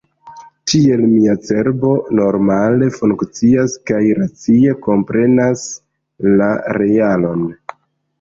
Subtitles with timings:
[0.71, 5.67] Tiel, mia cerbo normale funkcias kaj racie komprenas
[6.41, 7.45] la realon.